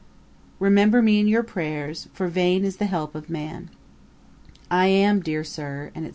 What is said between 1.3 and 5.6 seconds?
prayers, for vain is the help of man. 'I am, dear